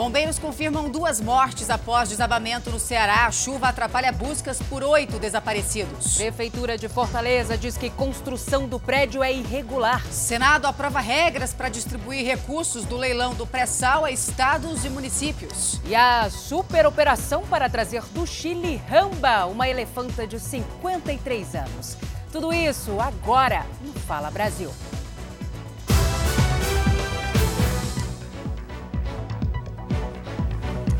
[0.00, 3.26] Bombeiros confirmam duas mortes após desabamento no Ceará.
[3.26, 6.16] A chuva atrapalha buscas por oito desaparecidos.
[6.16, 10.02] Prefeitura de Fortaleza diz que construção do prédio é irregular.
[10.06, 15.78] Senado aprova regras para distribuir recursos do leilão do pré-sal a estados e municípios.
[15.84, 21.98] E a superoperação para trazer do Chile Ramba, uma elefanta de 53 anos.
[22.32, 24.72] Tudo isso agora no Fala Brasil.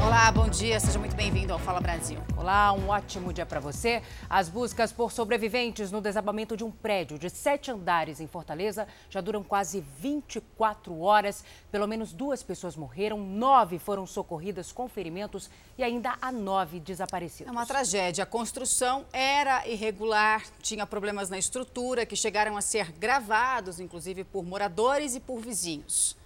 [0.02, 2.18] Olá, bom dia, seja muito bem-vindo ao Fala Brasil.
[2.34, 4.02] Olá, um ótimo dia para você.
[4.30, 9.20] As buscas por sobreviventes no desabamento de um prédio de sete andares em Fortaleza já
[9.20, 11.44] duram quase 24 horas.
[11.70, 17.48] Pelo menos duas pessoas morreram, nove foram socorridas com ferimentos e ainda há nove desaparecidos.
[17.48, 18.24] É uma tragédia.
[18.24, 24.44] A construção era irregular, tinha problemas na estrutura que chegaram a ser gravados, inclusive por
[24.44, 26.16] moradores e por vizinhos.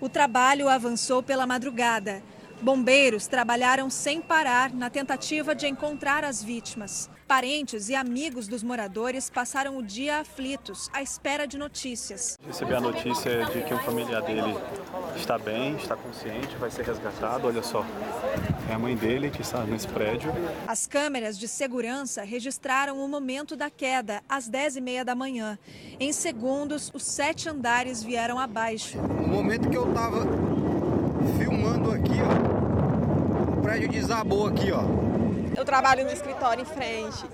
[0.00, 2.20] O trabalho avançou pela madrugada.
[2.62, 7.10] Bombeiros trabalharam sem parar na tentativa de encontrar as vítimas.
[7.26, 12.38] Parentes e amigos dos moradores passaram o dia aflitos, à espera de notícias.
[12.46, 14.56] Recebi a notícia de que um familiar dele
[15.16, 17.48] está bem, está consciente, vai ser resgatado.
[17.48, 17.84] Olha só,
[18.70, 20.32] é a mãe dele que está nesse prédio.
[20.68, 25.58] As câmeras de segurança registraram o momento da queda, às 10h30 da manhã.
[25.98, 28.98] Em segundos, os sete andares vieram abaixo.
[28.98, 30.26] No momento que eu estava
[31.38, 34.82] filmando aqui, ó, o prédio desabou aqui, ó.
[35.56, 37.24] Eu trabalho no escritório em frente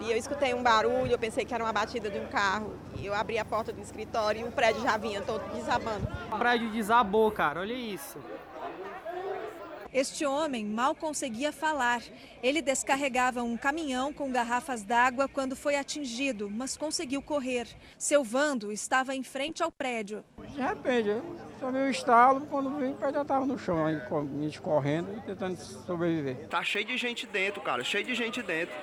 [0.00, 2.72] e eu escutei um barulho, eu pensei que era uma batida de um carro.
[2.96, 6.08] E eu abri a porta do escritório e o prédio já vinha todo desabando.
[6.32, 8.18] O prédio desabou, cara, olha isso.
[9.92, 12.02] Este homem mal conseguia falar.
[12.42, 17.66] Ele descarregava um caminhão com garrafas d'água quando foi atingido, mas conseguiu correr.
[17.96, 20.22] Seu Vando estava em frente ao prédio.
[20.54, 21.22] De repente, eu
[21.58, 24.60] só vi o estalo, quando vi o prédio já estava no chão, aí, a gente
[24.60, 26.48] correndo e tentando sobreviver.
[26.48, 28.74] Tá cheio de gente dentro, cara, cheio de gente dentro.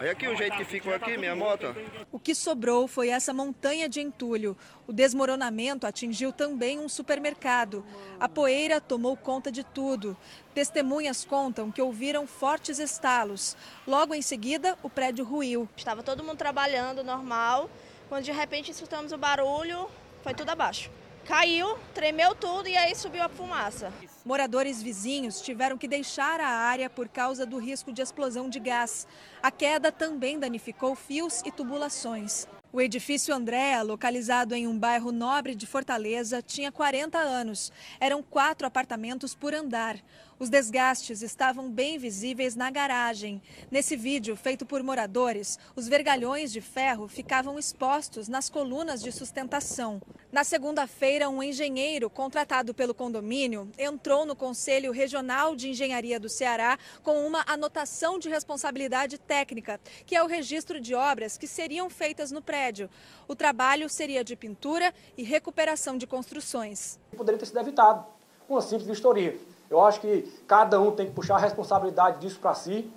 [0.00, 1.76] Olha aqui o jeito que ficou aqui, minha moto.
[2.10, 4.56] O que sobrou foi essa montanha de entulho.
[4.86, 7.84] O desmoronamento atingiu também um supermercado.
[8.18, 10.16] A poeira tomou conta de tudo.
[10.54, 13.54] Testemunhas contam que ouviram fortes estalos.
[13.86, 15.68] Logo em seguida, o prédio ruiu.
[15.76, 17.68] Estava todo mundo trabalhando normal,
[18.08, 19.86] quando de repente escutamos o barulho,
[20.22, 20.90] foi tudo abaixo.
[21.26, 23.92] Caiu, tremeu tudo e aí subiu a fumaça.
[24.24, 29.06] Moradores vizinhos tiveram que deixar a área por causa do risco de explosão de gás.
[29.42, 32.46] A queda também danificou fios e tubulações.
[32.70, 37.72] O edifício Andréa, localizado em um bairro nobre de Fortaleza, tinha 40 anos.
[37.98, 39.96] Eram quatro apartamentos por andar.
[40.40, 43.42] Os desgastes estavam bem visíveis na garagem.
[43.70, 50.00] Nesse vídeo, feito por moradores, os vergalhões de ferro ficavam expostos nas colunas de sustentação.
[50.32, 56.78] Na segunda-feira, um engenheiro contratado pelo condomínio entrou no Conselho Regional de Engenharia do Ceará
[57.02, 62.30] com uma anotação de responsabilidade técnica, que é o registro de obras que seriam feitas
[62.30, 62.88] no prédio.
[63.28, 66.98] O trabalho seria de pintura e recuperação de construções.
[67.14, 68.06] Poderia ter sido evitado
[68.48, 69.38] com uma simples vistoria.
[69.70, 72.92] Eu acho que cada um tem que puxar a responsabilidade disso para si,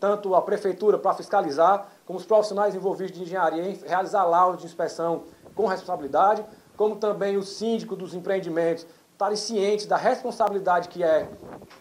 [0.00, 4.66] tanto a prefeitura para fiscalizar, como os profissionais envolvidos de engenharia em realizar laudos de
[4.66, 6.44] inspeção com responsabilidade,
[6.76, 11.28] como também o síndico dos empreendimentos estarem cientes da responsabilidade que é,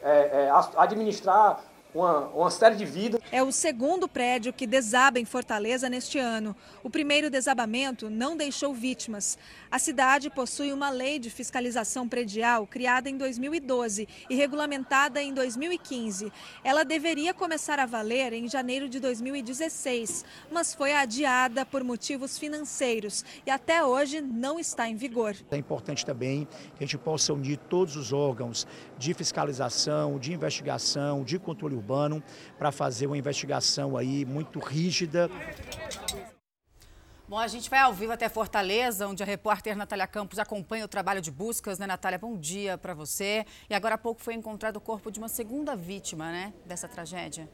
[0.01, 1.62] é, é administrar
[1.95, 3.22] uma, uma série de vidas.
[3.31, 6.56] É o segundo prédio que desaba em Fortaleza neste ano.
[6.83, 9.38] O primeiro desabamento não deixou vítimas.
[9.72, 16.31] A cidade possui uma lei de fiscalização predial criada em 2012 e regulamentada em 2015.
[16.63, 23.23] Ela deveria começar a valer em janeiro de 2016, mas foi adiada por motivos financeiros
[23.45, 25.35] e até hoje não está em vigor.
[25.50, 26.45] É importante também
[26.75, 28.67] que a gente possa unir todos os órgãos
[28.97, 31.84] de fiscalização, de investigação, de controle urbano
[32.57, 35.29] para fazer uma investigação aí muito rígida.
[37.28, 40.87] Bom, a gente vai ao vivo até Fortaleza, onde a repórter Natália Campos acompanha o
[40.87, 42.20] trabalho de buscas, né, Natália?
[42.20, 43.46] Bom dia para você.
[43.67, 47.49] E agora há pouco foi encontrado o corpo de uma segunda vítima, né, dessa tragédia.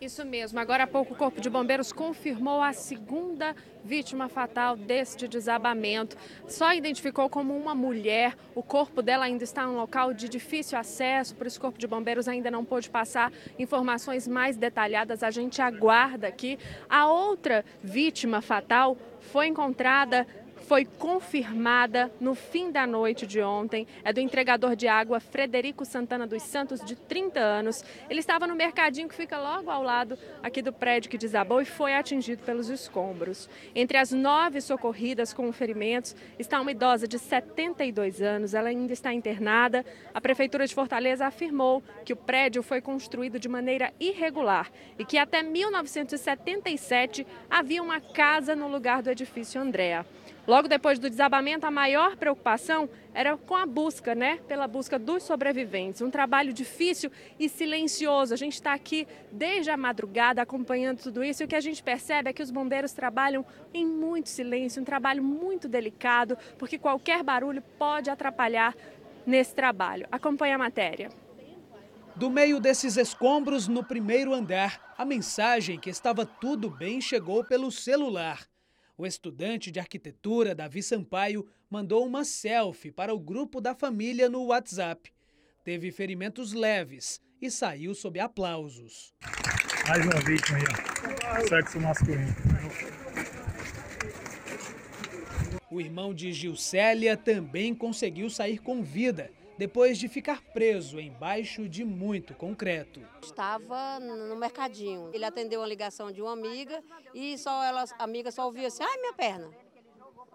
[0.00, 0.60] Isso mesmo.
[0.60, 3.54] Agora há pouco o Corpo de Bombeiros confirmou a segunda
[3.84, 6.16] vítima fatal deste desabamento.
[6.46, 8.36] Só identificou como uma mulher.
[8.54, 11.80] O corpo dela ainda está em um local de difícil acesso, por isso o Corpo
[11.80, 15.24] de Bombeiros ainda não pôde passar informações mais detalhadas.
[15.24, 16.60] A gente aguarda aqui.
[16.88, 20.28] A outra vítima fatal foi encontrada
[20.68, 23.86] foi confirmada no fim da noite de ontem.
[24.04, 27.82] É do entregador de água Frederico Santana dos Santos, de 30 anos.
[28.10, 31.64] Ele estava no mercadinho que fica logo ao lado aqui do prédio que desabou e
[31.64, 33.48] foi atingido pelos escombros.
[33.74, 38.52] Entre as nove socorridas com ferimentos está uma idosa de 72 anos.
[38.52, 39.86] Ela ainda está internada.
[40.12, 45.16] A Prefeitura de Fortaleza afirmou que o prédio foi construído de maneira irregular e que
[45.16, 50.04] até 1977 havia uma casa no lugar do edifício Andréa.
[50.48, 54.38] Logo depois do desabamento, a maior preocupação era com a busca, né?
[54.48, 56.00] Pela busca dos sobreviventes.
[56.00, 58.32] Um trabalho difícil e silencioso.
[58.32, 61.82] A gente está aqui desde a madrugada acompanhando tudo isso e o que a gente
[61.82, 67.22] percebe é que os bombeiros trabalham em muito silêncio, um trabalho muito delicado, porque qualquer
[67.22, 68.74] barulho pode atrapalhar
[69.26, 70.08] nesse trabalho.
[70.10, 71.10] Acompanhe a matéria.
[72.16, 77.70] Do meio desses escombros, no primeiro andar, a mensagem que estava tudo bem chegou pelo
[77.70, 78.48] celular.
[79.00, 84.46] O estudante de arquitetura, Davi Sampaio, mandou uma selfie para o grupo da família no
[84.46, 85.12] WhatsApp.
[85.62, 89.14] Teve ferimentos leves e saiu sob aplausos.
[89.86, 91.46] Mais uma vítima aí, ó.
[91.46, 92.34] Sexo masculino.
[95.70, 101.84] O irmão de Gilcélia também conseguiu sair com vida depois de ficar preso embaixo de
[101.84, 103.02] muito concreto.
[103.20, 105.10] Estava no mercadinho.
[105.12, 106.82] Ele atendeu uma ligação de uma amiga
[107.12, 109.50] e só ela, a amiga só ouvia assim: ai, minha perna.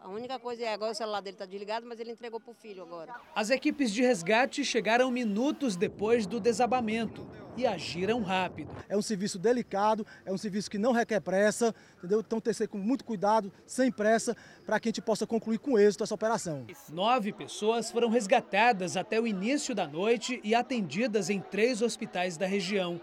[0.04, 2.54] A única coisa é agora o celular dele está desligado, mas ele entregou para o
[2.54, 3.16] filho agora.
[3.34, 8.76] As equipes de resgate chegaram minutos depois do desabamento e agiram rápido.
[8.90, 12.20] É um serviço delicado, é um serviço que não requer pressa, entendeu?
[12.20, 14.36] Então tem que ser com muito cuidado, sem pressa,
[14.66, 16.68] para que a gente possa concluir com êxito essa operação.
[16.90, 22.46] Nove pessoas foram resgatadas até o início da noite e atendidas em três hospitais da
[22.46, 23.00] região.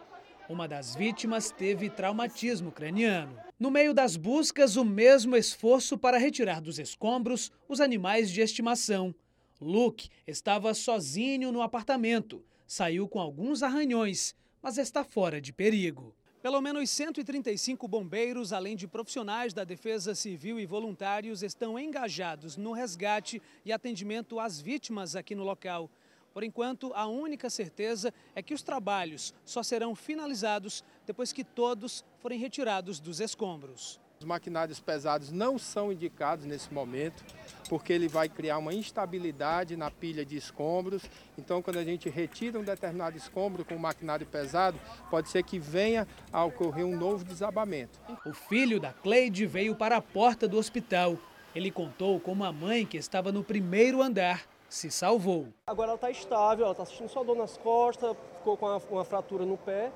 [0.50, 3.38] Uma das vítimas teve traumatismo craniano.
[3.56, 9.14] No meio das buscas, o mesmo esforço para retirar dos escombros os animais de estimação.
[9.60, 12.44] Luke estava sozinho no apartamento.
[12.66, 16.12] Saiu com alguns arranhões, mas está fora de perigo.
[16.42, 22.72] Pelo menos 135 bombeiros, além de profissionais da Defesa Civil e voluntários, estão engajados no
[22.72, 25.88] resgate e atendimento às vítimas aqui no local.
[26.32, 32.04] Por enquanto, a única certeza é que os trabalhos só serão finalizados depois que todos
[32.20, 34.00] forem retirados dos escombros.
[34.20, 37.24] Os maquinários pesados não são indicados nesse momento,
[37.70, 41.02] porque ele vai criar uma instabilidade na pilha de escombros.
[41.38, 44.78] Então, quando a gente retira um determinado escombro com um maquinário pesado,
[45.10, 47.98] pode ser que venha a ocorrer um novo desabamento.
[48.26, 51.16] O filho da Cleide veio para a porta do hospital.
[51.54, 55.48] Ele contou com uma mãe que estava no primeiro andar se salvou.
[55.66, 59.04] Agora ela está estável, ela está sentindo só dor nas costas, ficou com uma, uma
[59.04, 59.90] fratura no pé,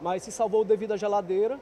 [0.00, 1.58] mas se salvou devido à geladeira.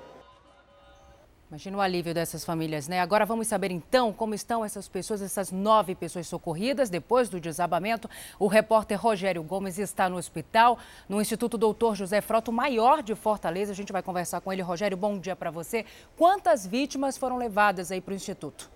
[1.50, 2.99] Imagina o alívio dessas famílias, né?
[3.00, 8.08] Agora vamos saber então como estão essas pessoas, essas nove pessoas socorridas depois do desabamento.
[8.38, 13.14] O repórter Rogério Gomes está no hospital, no Instituto Doutor José Frota, o maior de
[13.14, 13.73] Fortaleza.
[13.73, 14.62] A gente vai conversar com ele.
[14.62, 15.84] Rogério, bom dia para você.
[16.17, 18.70] Quantas vítimas foram levadas aí para o Instituto?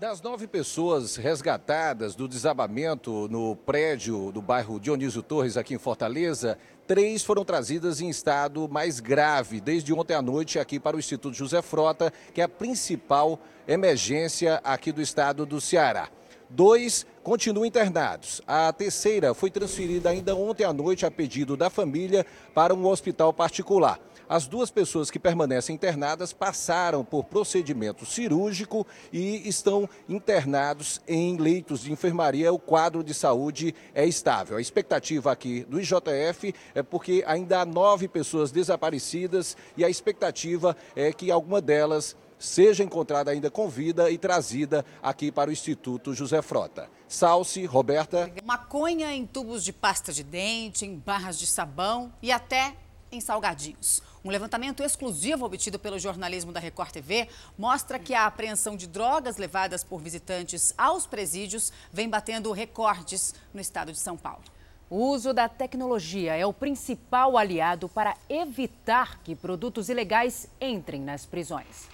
[0.00, 6.56] Das nove pessoas resgatadas do desabamento no prédio do bairro Dionísio Torres, aqui em Fortaleza,
[6.86, 11.36] três foram trazidas em estado mais grave desde ontem à noite aqui para o Instituto
[11.36, 13.38] José Frota, que é a principal
[13.68, 16.08] emergência aqui do estado do Ceará.
[16.48, 18.40] Dois continuam internados.
[18.46, 22.24] A terceira foi transferida ainda ontem à noite a pedido da família
[22.54, 24.00] para um hospital particular.
[24.30, 31.80] As duas pessoas que permanecem internadas passaram por procedimento cirúrgico e estão internados em leitos
[31.80, 32.52] de enfermaria.
[32.52, 34.56] O quadro de saúde é estável.
[34.56, 40.76] A expectativa aqui do IJF é porque ainda há nove pessoas desaparecidas e a expectativa
[40.94, 46.14] é que alguma delas seja encontrada ainda com vida e trazida aqui para o Instituto
[46.14, 46.88] José Frota.
[47.08, 48.32] Salce, Roberta.
[48.44, 52.76] Maconha em tubos de pasta de dente, em barras de sabão e até
[53.10, 54.00] em salgadinhos.
[54.22, 59.38] Um levantamento exclusivo obtido pelo jornalismo da Record TV mostra que a apreensão de drogas
[59.38, 64.44] levadas por visitantes aos presídios vem batendo recordes no estado de São Paulo.
[64.90, 71.24] O uso da tecnologia é o principal aliado para evitar que produtos ilegais entrem nas
[71.24, 71.88] prisões.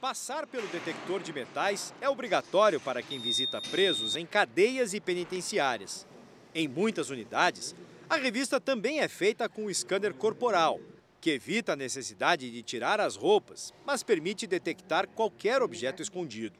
[0.00, 6.06] Passar pelo detector de metais é obrigatório para quem visita presos em cadeias e penitenciárias.
[6.54, 7.74] Em muitas unidades,
[8.08, 10.78] a revista também é feita com o scanner corporal,
[11.20, 16.56] que evita a necessidade de tirar as roupas, mas permite detectar qualquer objeto escondido.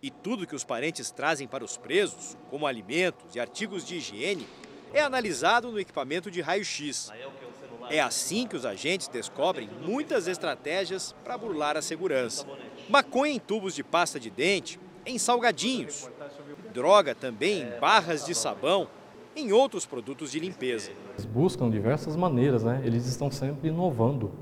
[0.00, 4.46] E tudo que os parentes trazem para os presos, como alimentos e artigos de higiene,
[4.92, 7.10] é analisado no equipamento de raio-x.
[7.90, 12.46] É assim que os agentes descobrem muitas estratégias para burlar a segurança.
[12.88, 16.08] Maconha em tubos de pasta de dente, em salgadinhos.
[16.72, 18.88] Droga também em barras de sabão,
[19.34, 20.90] em outros produtos de limpeza.
[21.14, 22.82] Eles buscam diversas maneiras, né?
[22.84, 24.32] Eles estão sempre inovando.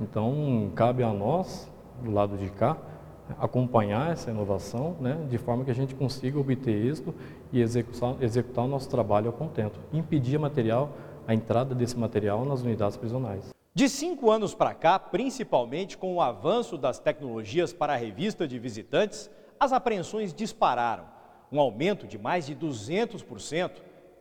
[0.00, 1.70] Então, cabe a nós,
[2.02, 2.76] do lado de cá,
[3.38, 7.14] acompanhar essa inovação, né, de forma que a gente consiga obter êxito
[7.52, 9.80] e executar, executar o nosso trabalho ao contento.
[9.92, 10.92] Impedir material,
[11.26, 13.54] a entrada desse material nas unidades prisionais.
[13.74, 18.58] De cinco anos para cá, principalmente com o avanço das tecnologias para a revista de
[18.58, 21.04] visitantes, as apreensões dispararam,
[21.50, 23.70] um aumento de mais de 200%,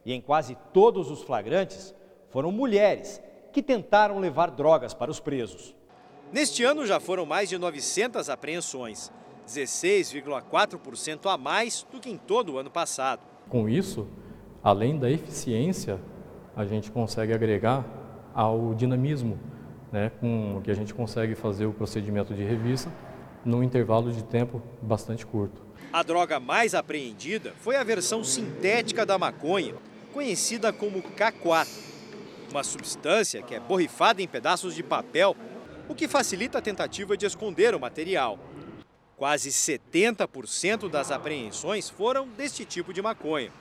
[0.05, 1.93] e em quase todos os flagrantes
[2.29, 5.75] foram mulheres que tentaram levar drogas para os presos.
[6.31, 9.11] Neste ano já foram mais de 900 apreensões,
[9.47, 13.21] 16,4% a mais do que em todo o ano passado.
[13.49, 14.07] Com isso,
[14.63, 15.99] além da eficiência,
[16.55, 17.85] a gente consegue agregar
[18.33, 19.39] ao dinamismo,
[19.91, 22.91] né, com que a gente consegue fazer o procedimento de revista
[23.45, 25.61] num intervalo de tempo bastante curto.
[25.91, 29.75] A droga mais apreendida foi a versão sintética da maconha,
[30.13, 31.67] conhecida como K4,
[32.51, 35.35] uma substância que é borrifada em pedaços de papel
[35.89, 38.39] o que facilita a tentativa de esconder o material.
[39.17, 43.51] Quase 70% das apreensões foram deste tipo de maconha.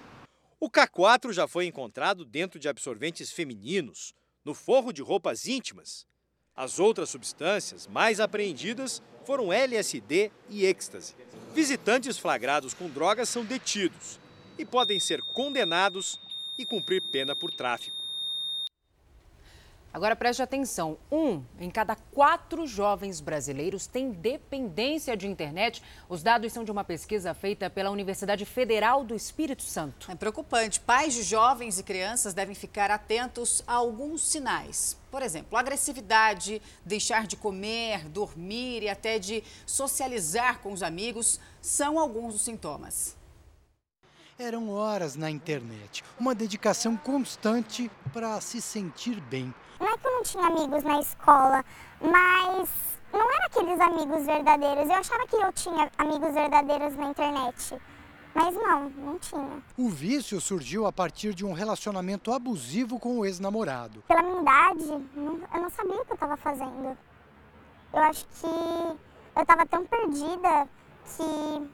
[0.60, 6.06] O K4 já foi encontrado dentro de absorventes femininos, no forro de roupas íntimas.
[6.54, 11.14] As outras substâncias mais apreendidas foram LSD e êxtase.
[11.54, 14.20] Visitantes flagrados com drogas são detidos
[14.58, 16.20] e podem ser condenados
[16.58, 18.02] e cumprir pena por tráfico.
[19.92, 25.82] Agora preste atenção: um em cada quatro jovens brasileiros tem dependência de internet.
[26.08, 30.10] Os dados são de uma pesquisa feita pela Universidade Federal do Espírito Santo.
[30.10, 30.80] É preocupante.
[30.80, 34.96] Pais de jovens e crianças devem ficar atentos a alguns sinais.
[35.10, 41.98] Por exemplo, agressividade, deixar de comer, dormir e até de socializar com os amigos são
[41.98, 43.21] alguns dos sintomas.
[44.38, 49.54] Eram horas na internet, uma dedicação constante para se sentir bem.
[49.78, 51.64] Não é que eu não tinha amigos na escola,
[52.00, 52.70] mas
[53.12, 54.88] não eram aqueles amigos verdadeiros.
[54.88, 57.78] Eu achava que eu tinha amigos verdadeiros na internet.
[58.34, 59.62] Mas não, não tinha.
[59.76, 64.02] O vício surgiu a partir de um relacionamento abusivo com o ex-namorado.
[64.08, 66.96] Pela minha idade, eu não sabia o que eu estava fazendo.
[67.92, 70.66] Eu acho que eu estava tão perdida
[71.04, 71.70] que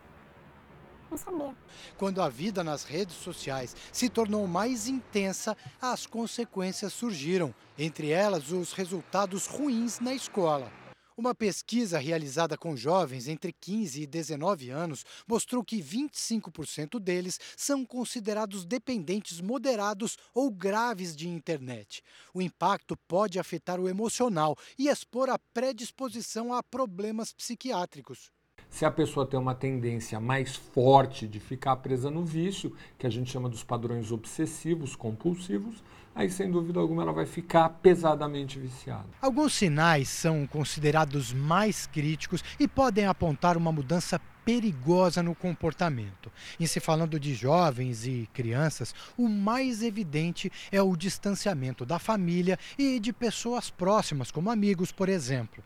[1.10, 1.56] não sabia.
[1.96, 8.50] Quando a vida nas redes sociais se tornou mais intensa, as consequências surgiram, entre elas
[8.50, 10.70] os resultados ruins na escola.
[11.18, 17.84] Uma pesquisa realizada com jovens entre 15 e 19 anos mostrou que 25% deles são
[17.84, 22.04] considerados dependentes moderados ou graves de internet.
[22.32, 28.30] O impacto pode afetar o emocional e expor a predisposição a problemas psiquiátricos.
[28.70, 33.10] Se a pessoa tem uma tendência mais forte de ficar presa no vício, que a
[33.10, 35.82] gente chama dos padrões obsessivos, compulsivos,
[36.14, 39.06] aí sem dúvida alguma ela vai ficar pesadamente viciada.
[39.20, 46.32] Alguns sinais são considerados mais críticos e podem apontar uma mudança perigosa no comportamento.
[46.58, 52.58] Em se falando de jovens e crianças, o mais evidente é o distanciamento da família
[52.78, 55.62] e de pessoas próximas, como amigos, por exemplo.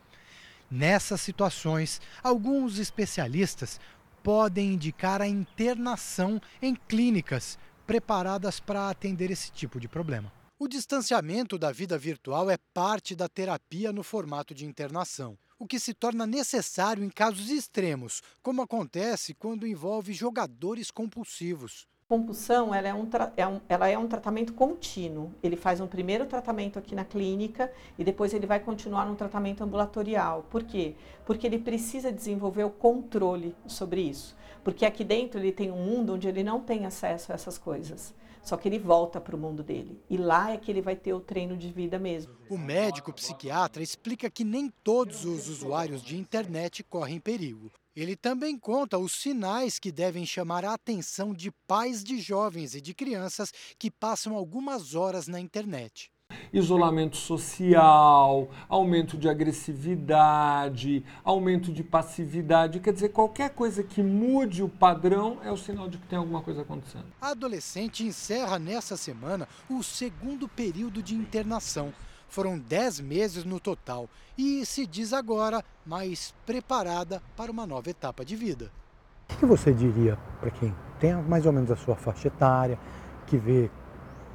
[0.74, 3.78] Nessas situações, alguns especialistas
[4.22, 10.32] podem indicar a internação em clínicas preparadas para atender esse tipo de problema.
[10.58, 15.78] O distanciamento da vida virtual é parte da terapia no formato de internação, o que
[15.78, 22.92] se torna necessário em casos extremos, como acontece quando envolve jogadores compulsivos compulsão ela é,
[22.92, 25.32] um, é um, ela é um tratamento contínuo.
[25.42, 29.64] Ele faz um primeiro tratamento aqui na clínica e depois ele vai continuar no tratamento
[29.64, 30.44] ambulatorial.
[30.50, 30.94] Por quê?
[31.24, 34.36] Porque ele precisa desenvolver o controle sobre isso.
[34.62, 38.14] Porque aqui dentro ele tem um mundo onde ele não tem acesso a essas coisas.
[38.42, 39.98] Só que ele volta para o mundo dele.
[40.10, 42.34] E lá é que ele vai ter o treino de vida mesmo.
[42.50, 47.72] O médico psiquiatra explica que nem todos os usuários de internet correm perigo.
[47.94, 52.80] Ele também conta os sinais que devem chamar a atenção de pais de jovens e
[52.80, 56.10] de crianças que passam algumas horas na internet.
[56.50, 64.68] Isolamento social, aumento de agressividade, aumento de passividade, quer dizer, qualquer coisa que mude o
[64.70, 67.04] padrão é o sinal de que tem alguma coisa acontecendo.
[67.20, 71.92] A adolescente encerra nessa semana o segundo período de internação.
[72.32, 74.08] Foram 10 meses no total
[74.38, 78.72] e se diz agora mais preparada para uma nova etapa de vida.
[79.30, 82.78] O que você diria para quem tem mais ou menos a sua faixa etária,
[83.26, 83.70] que vê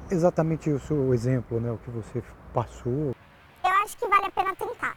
[0.08, 2.22] exatamente o seu exemplo, né, o que você
[2.54, 3.16] passou?
[4.38, 4.96] pena tentar.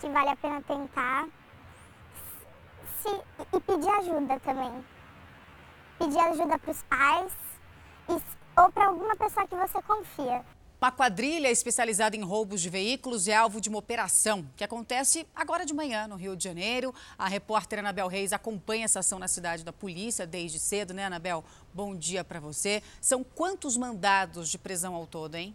[0.00, 1.28] Que vale a pena tentar.
[3.02, 3.10] Se,
[3.54, 4.84] e pedir ajuda também.
[5.98, 7.32] Pedir ajuda para os pais
[8.08, 8.12] e,
[8.58, 10.42] ou para alguma pessoa que você confia.
[10.80, 15.66] Uma quadrilha especializada em roubos de veículos é alvo de uma operação que acontece agora
[15.66, 16.94] de manhã no Rio de Janeiro.
[17.18, 21.44] A repórter Anabel Reis acompanha essa ação na cidade da polícia desde cedo, né, Anabel?
[21.74, 22.82] Bom dia para você.
[22.98, 25.54] São quantos mandados de prisão ao todo, hein?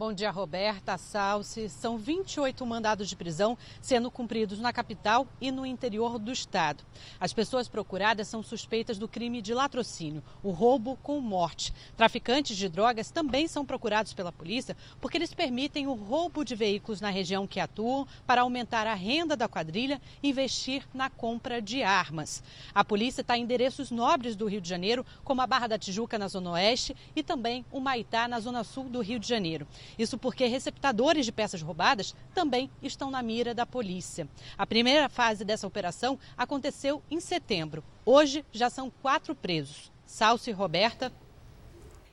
[0.00, 1.68] Bom dia, Roberta, Salsi.
[1.68, 6.82] São 28 mandados de prisão sendo cumpridos na capital e no interior do estado.
[7.20, 11.74] As pessoas procuradas são suspeitas do crime de latrocínio, o roubo com morte.
[11.98, 17.02] Traficantes de drogas também são procurados pela polícia porque eles permitem o roubo de veículos
[17.02, 21.82] na região que atuam para aumentar a renda da quadrilha e investir na compra de
[21.82, 22.42] armas.
[22.74, 26.18] A polícia está em endereços nobres do Rio de Janeiro, como a Barra da Tijuca,
[26.18, 29.68] na Zona Oeste, e também o Maitá, na Zona Sul do Rio de Janeiro.
[29.98, 34.28] Isso porque receptadores de peças roubadas também estão na mira da polícia.
[34.56, 37.82] A primeira fase dessa operação aconteceu em setembro.
[38.04, 39.90] Hoje já são quatro presos.
[40.06, 41.12] Salso e Roberta.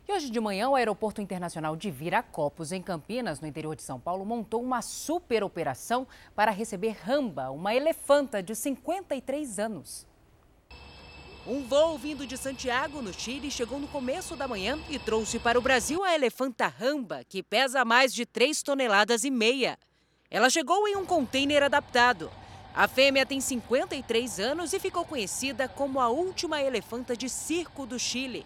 [0.07, 3.99] E hoje de manhã, o Aeroporto Internacional de Viracopos, em Campinas, no interior de São
[3.99, 10.07] Paulo, montou uma super operação para receber Ramba, uma elefanta de 53 anos.
[11.49, 15.57] Um voo vindo de Santiago, no Chile, chegou no começo da manhã e trouxe para
[15.57, 19.79] o Brasil a elefanta ramba, que pesa mais de 3 toneladas e meia.
[20.29, 22.29] Ela chegou em um container adaptado.
[22.75, 27.97] A fêmea tem 53 anos e ficou conhecida como a última elefanta de circo do
[27.97, 28.45] Chile.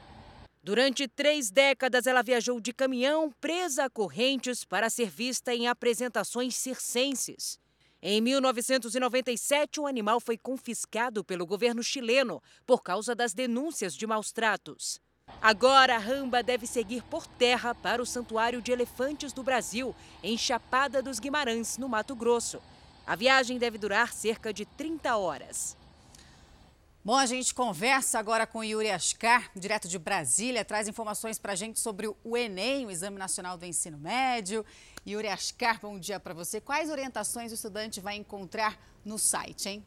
[0.62, 6.56] Durante três décadas, ela viajou de caminhão presa a correntes para ser vista em apresentações
[6.56, 7.60] circenses.
[8.04, 14.32] Em 1997, o animal foi confiscado pelo governo chileno por causa das denúncias de maus
[14.32, 15.00] tratos.
[15.40, 20.36] Agora, a ramba deve seguir por terra para o Santuário de Elefantes do Brasil, em
[20.36, 22.60] Chapada dos Guimarães, no Mato Grosso.
[23.06, 25.78] A viagem deve durar cerca de 30 horas.
[27.04, 31.56] Bom, a gente conversa agora com Yuri Ascar, direto de Brasília, traz informações para a
[31.56, 34.64] gente sobre o Enem, o Exame Nacional do Ensino Médio.
[35.08, 36.62] Yuri Ascar, bom dia para você.
[36.62, 39.86] Quais orientações o estudante vai encontrar no site, hein?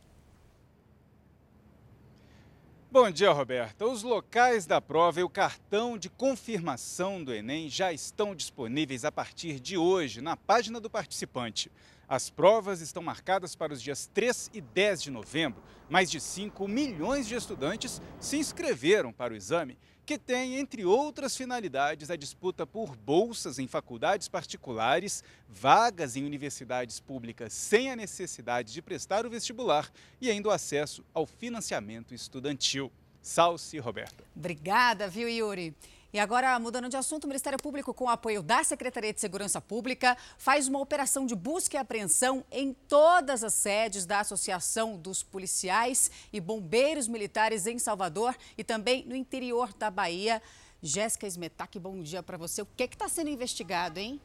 [2.91, 3.87] Bom dia, Roberta.
[3.87, 9.11] Os locais da prova e o cartão de confirmação do Enem já estão disponíveis a
[9.11, 11.73] partir de hoje na página do participante.
[12.09, 15.63] As provas estão marcadas para os dias 3 e 10 de novembro.
[15.89, 21.37] Mais de 5 milhões de estudantes se inscreveram para o exame, que tem, entre outras
[21.37, 28.73] finalidades, a disputa por bolsas em faculdades particulares, vagas em universidades públicas sem a necessidade
[28.73, 29.91] de prestar o vestibular
[30.21, 32.93] e ainda o acesso ao financiamento estudantil.
[33.23, 34.23] Salce Roberta.
[34.37, 35.75] Obrigada, viu, Yuri?
[36.15, 39.61] E agora, mudando de assunto, o Ministério Público, com o apoio da Secretaria de Segurança
[39.61, 45.25] Pública, faz uma operação de busca e apreensão em todas as sedes da Associação dos
[45.25, 50.41] Policiais e Bombeiros Militares em Salvador e também no interior da Bahia.
[50.81, 52.63] Jéssica Smetac, bom dia para você.
[52.63, 54.21] O que está sendo investigado, hein?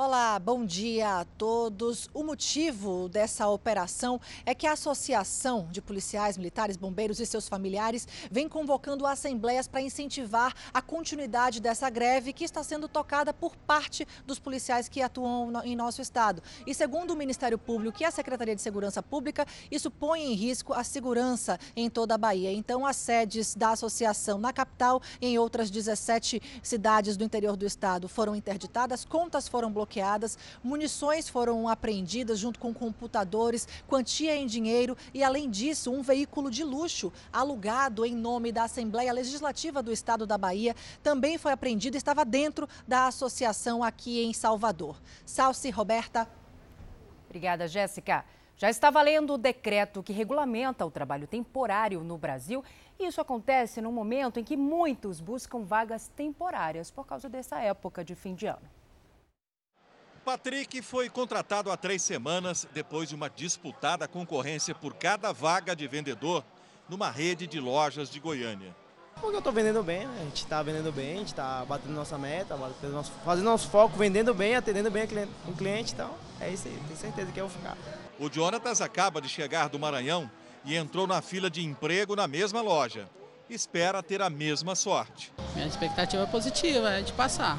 [0.00, 2.08] Olá, bom dia a todos.
[2.14, 8.06] O motivo dessa operação é que a Associação de Policiais Militares, Bombeiros e seus familiares
[8.30, 14.06] vem convocando assembleias para incentivar a continuidade dessa greve que está sendo tocada por parte
[14.24, 16.44] dos policiais que atuam em nosso estado.
[16.64, 20.72] E segundo o Ministério Público e a Secretaria de Segurança Pública, isso põe em risco
[20.72, 22.52] a segurança em toda a Bahia.
[22.52, 27.66] Então, as sedes da associação na capital e em outras 17 cidades do interior do
[27.66, 34.46] estado foram interditadas, contas foram bloqueadas bloqueadas, munições foram apreendidas junto com computadores, quantia em
[34.46, 39.90] dinheiro e, além disso, um veículo de luxo alugado em nome da Assembleia Legislativa do
[39.90, 45.00] Estado da Bahia também foi apreendido e estava dentro da associação aqui em Salvador.
[45.24, 46.28] Salce, Roberta.
[47.26, 48.24] Obrigada, Jéssica.
[48.56, 52.62] Já está valendo o decreto que regulamenta o trabalho temporário no Brasil.
[52.98, 58.04] E isso acontece no momento em que muitos buscam vagas temporárias por causa dessa época
[58.04, 58.77] de fim de ano.
[60.28, 65.88] Patrick foi contratado há três semanas depois de uma disputada concorrência por cada vaga de
[65.88, 66.44] vendedor
[66.86, 68.76] numa rede de lojas de Goiânia.
[69.18, 70.18] Porque eu estou vendendo bem, né?
[70.20, 72.58] a gente está vendendo bem, a gente está batendo nossa meta,
[73.24, 75.04] fazendo nosso foco, vendendo bem, atendendo bem
[75.46, 77.74] o cliente, então é isso aí, tenho certeza que eu vou ficar.
[78.20, 80.30] O Jonatas acaba de chegar do Maranhão
[80.62, 83.08] e entrou na fila de emprego na mesma loja.
[83.48, 85.32] Espera ter a mesma sorte.
[85.54, 87.58] Minha expectativa é positiva, é de passar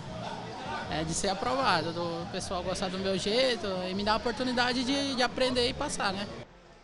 [0.89, 4.83] é, de ser aprovado, do pessoal gostar do meu jeito e me dar a oportunidade
[4.83, 6.27] de, de aprender e passar, né?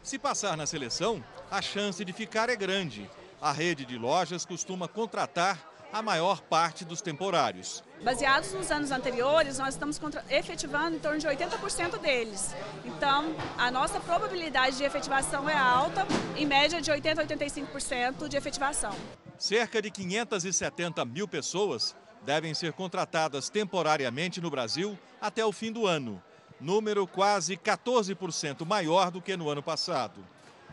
[0.04, 3.10] Se passar na seleção, a chance de ficar é grande.
[3.42, 5.60] A rede de lojas costuma contratar
[5.92, 7.84] a maior parte dos temporários.
[8.04, 12.54] Baseados nos anos anteriores, nós estamos efetivando em torno de 80% deles.
[12.84, 18.38] Então, a nossa probabilidade de efetivação é alta, em média de 80% a 85% de
[18.38, 18.94] efetivação.
[19.38, 25.86] Cerca de 570 mil pessoas devem ser contratadas temporariamente no Brasil até o fim do
[25.86, 26.22] ano,
[26.60, 30.20] número quase 14% maior do que no ano passado.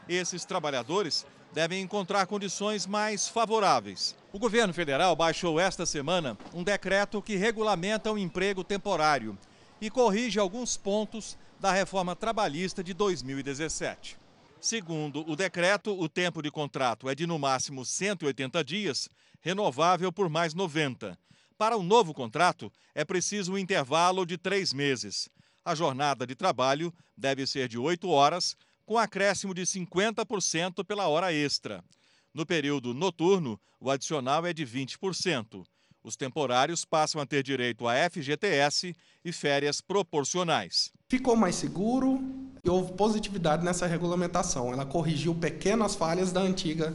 [0.09, 4.17] Esses trabalhadores devem encontrar condições mais favoráveis.
[4.33, 9.37] O governo federal baixou esta semana um decreto que regulamenta o emprego temporário
[9.81, 14.17] e corrige alguns pontos da reforma trabalhista de 2017.
[14.61, 19.09] Segundo o decreto, o tempo de contrato é de no máximo 180 dias,
[19.41, 21.19] renovável por mais 90.
[21.63, 25.29] Para o novo contrato, é preciso um intervalo de três meses.
[25.65, 31.33] A jornada de trabalho deve ser de 8 horas, com acréscimo de 50% pela hora
[31.33, 31.85] extra.
[32.35, 35.65] No período noturno, o adicional é de 20%.
[36.03, 38.93] Os temporários passam a ter direito a FGTS
[39.25, 40.91] e férias proporcionais.
[41.09, 42.21] Ficou mais seguro
[42.65, 44.73] e houve positividade nessa regulamentação.
[44.73, 46.93] Ela corrigiu pequenas falhas da antiga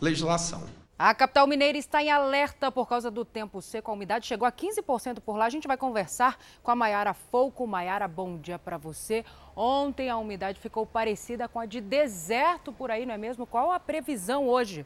[0.00, 0.78] legislação.
[1.02, 3.90] A capital mineira está em alerta por causa do tempo seco.
[3.90, 5.46] A umidade chegou a 15% por lá.
[5.46, 7.66] A gente vai conversar com a Maiara Fouco.
[7.66, 9.24] Maiara, bom dia para você.
[9.56, 13.46] Ontem a umidade ficou parecida com a de deserto por aí, não é mesmo?
[13.46, 14.84] Qual a previsão hoje?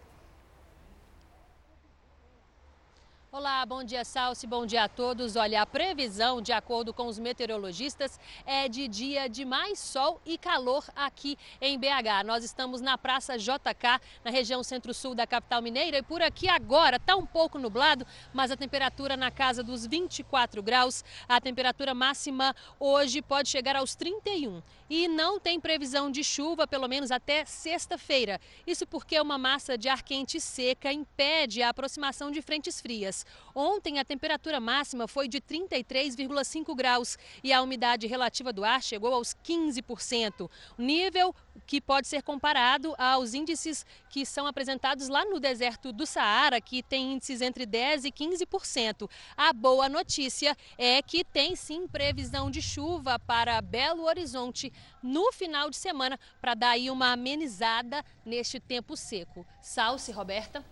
[3.37, 5.35] Olá, bom dia, Salsi, bom dia a todos.
[5.35, 10.39] Olha, a previsão, de acordo com os meteorologistas, é de dia de mais sol e
[10.39, 12.23] calor aqui em BH.
[12.25, 16.95] Nós estamos na Praça JK, na região centro-sul da capital mineira, e por aqui agora
[16.95, 21.05] está um pouco nublado, mas a temperatura na casa dos 24 graus.
[21.29, 24.63] A temperatura máxima hoje pode chegar aos 31
[24.95, 28.41] e não tem previsão de chuva, pelo menos até sexta-feira.
[28.65, 33.27] Isso porque uma massa de ar quente seca impede a aproximação de frentes frias.
[33.53, 39.13] Ontem a temperatura máxima foi de 33,5 graus e a umidade relativa do ar chegou
[39.13, 41.35] aos 15%, nível
[41.67, 46.85] que pode ser comparado aos índices que são apresentados lá no deserto do Saara, que
[46.85, 49.11] tem índices entre 10 e 15%.
[49.37, 54.73] A boa notícia é que tem sim previsão de chuva para Belo Horizonte
[55.03, 59.47] no final de semana para dar aí uma amenizada neste tempo seco.
[59.61, 60.65] Salce, Roberta.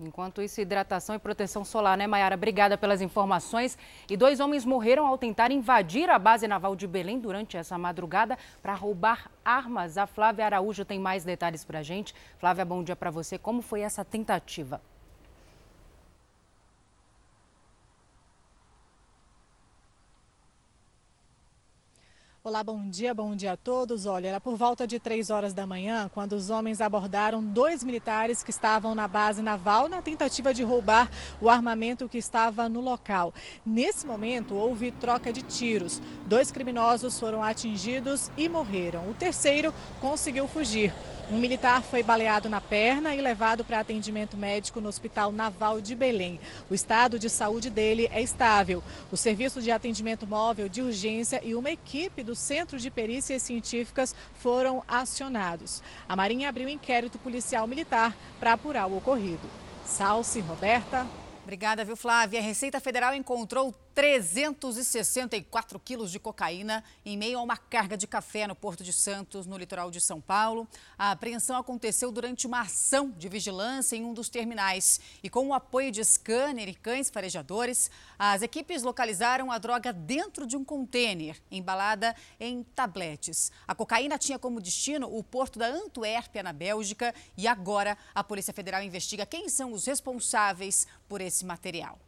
[0.00, 2.36] Enquanto isso, hidratação e proteção solar, né, Mayara?
[2.36, 3.76] Obrigada pelas informações.
[4.08, 8.38] E dois homens morreram ao tentar invadir a base naval de Belém durante essa madrugada
[8.62, 9.98] para roubar armas.
[9.98, 12.14] A Flávia Araújo tem mais detalhes para a gente.
[12.38, 13.38] Flávia, bom dia para você.
[13.38, 14.80] Como foi essa tentativa?
[22.48, 24.06] Olá, bom dia, bom dia a todos.
[24.06, 28.42] Olha, era por volta de três horas da manhã quando os homens abordaram dois militares
[28.42, 31.10] que estavam na base naval na tentativa de roubar
[31.42, 33.34] o armamento que estava no local.
[33.66, 36.00] Nesse momento, houve troca de tiros.
[36.24, 39.10] Dois criminosos foram atingidos e morreram.
[39.10, 40.90] O terceiro conseguiu fugir.
[41.30, 45.94] Um militar foi baleado na perna e levado para atendimento médico no Hospital Naval de
[45.94, 46.40] Belém.
[46.70, 48.82] O estado de saúde dele é estável.
[49.12, 54.14] O serviço de atendimento móvel de urgência e uma equipe do Centro de Perícias Científicas
[54.34, 55.82] foram acionados.
[56.08, 59.48] A Marinha abriu inquérito policial militar para apurar o ocorrido.
[59.84, 61.06] Salce, Roberta.
[61.42, 62.40] Obrigada, viu, Flávia?
[62.40, 68.46] A Receita Federal encontrou 364 quilos de cocaína em meio a uma carga de café
[68.46, 70.68] no Porto de Santos, no litoral de São Paulo.
[70.96, 75.00] A apreensão aconteceu durante uma ação de vigilância em um dos terminais.
[75.20, 80.46] E com o apoio de scanner e cães farejadores, as equipes localizaram a droga dentro
[80.46, 83.50] de um contêiner, embalada em tabletes.
[83.66, 88.54] A cocaína tinha como destino o porto da Antuérpia, na Bélgica, e agora a Polícia
[88.54, 91.98] Federal investiga quem são os responsáveis por esse material.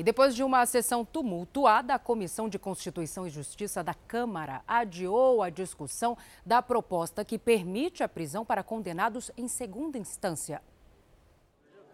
[0.00, 5.42] E depois de uma sessão tumultuada, a Comissão de Constituição e Justiça da Câmara adiou
[5.42, 10.62] a discussão da proposta que permite a prisão para condenados em segunda instância.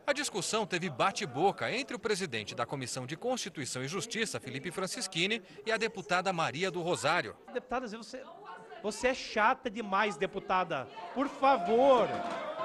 [0.07, 5.43] A discussão teve bate-boca entre o presidente da Comissão de Constituição e Justiça, Felipe Francischini,
[5.67, 7.35] e a deputada Maria do Rosário.
[7.53, 8.23] Deputada, você,
[8.85, 10.87] você é chata demais, deputada.
[11.13, 12.07] Por favor,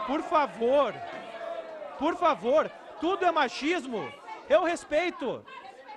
[0.06, 0.94] por favor,
[1.98, 4.22] por favor, tudo é machismo.
[4.54, 5.46] Eu respeito.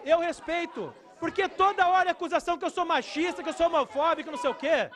[0.04, 0.94] Eu respeito.
[1.18, 4.50] Porque toda hora é acusação que eu sou machista, que eu sou homofóbico, não sei
[4.50, 4.90] o quê.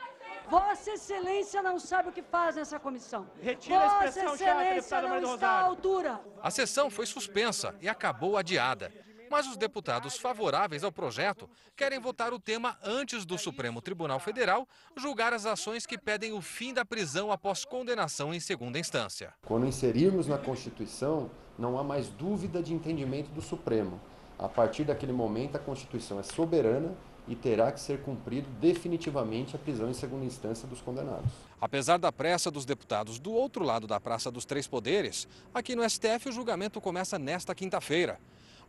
[0.49, 3.23] Vossa Excelência não sabe o que faz nessa comissão.
[3.41, 6.21] Retira Vossa a expressão Excelência chata, não está à altura.
[6.41, 8.93] A sessão foi suspensa e acabou adiada.
[9.31, 14.67] Mas os deputados favoráveis ao projeto querem votar o tema antes do Supremo Tribunal Federal
[14.97, 19.35] julgar as ações que pedem o fim da prisão após condenação em segunda instância.
[19.45, 24.01] Quando inserirmos na Constituição, não há mais dúvida de entendimento do Supremo.
[24.39, 26.95] A partir daquele momento, a Constituição é soberana
[27.27, 31.31] e terá que ser cumprido definitivamente a prisão em segunda instância dos condenados.
[31.61, 35.89] Apesar da pressa dos deputados do outro lado da Praça dos Três Poderes, aqui no
[35.89, 38.19] STF o julgamento começa nesta quinta-feira.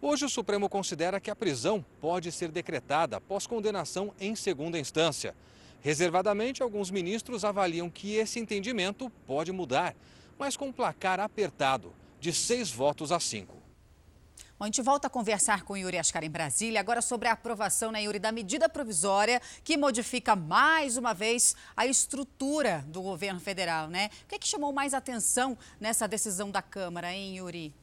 [0.02, 5.36] Hoje o Supremo considera que a prisão pode ser decretada após condenação em segunda instância.
[5.82, 9.96] Reservadamente, alguns ministros avaliam que esse entendimento pode mudar,
[10.38, 13.60] mas com placar apertado, de seis votos a cinco.
[14.58, 17.32] Bom, a gente volta a conversar com o Yuri Ascar em Brasília, agora sobre a
[17.32, 23.40] aprovação, né, Yuri, da medida provisória que modifica mais uma vez a estrutura do governo
[23.40, 24.10] federal, né?
[24.26, 27.74] O que, é que chamou mais atenção nessa decisão da Câmara, hein, Yuri?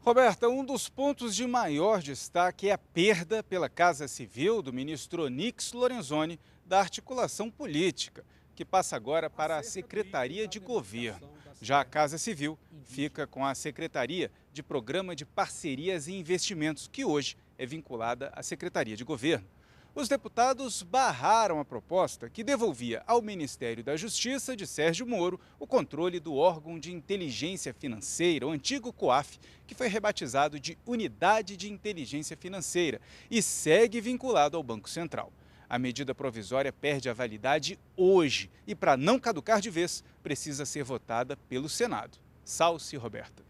[0.00, 5.26] Roberta, um dos pontos de maior destaque é a perda pela Casa Civil do ministro
[5.26, 8.24] Onix Lorenzoni da articulação política,
[8.56, 11.30] que passa agora para a Secretaria de Governo.
[11.64, 17.04] Já a Casa Civil fica com a Secretaria de Programa de Parcerias e Investimentos, que
[17.04, 19.46] hoje é vinculada à Secretaria de Governo.
[19.94, 25.64] Os deputados barraram a proposta que devolvia ao Ministério da Justiça de Sérgio Moro o
[25.64, 31.70] controle do órgão de inteligência financeira, o antigo COAF, que foi rebatizado de Unidade de
[31.70, 35.32] Inteligência Financeira e segue vinculado ao Banco Central.
[35.72, 40.84] A medida provisória perde a validade hoje e, para não caducar de vez, precisa ser
[40.84, 42.18] votada pelo Senado.
[42.44, 43.42] Salce Roberta.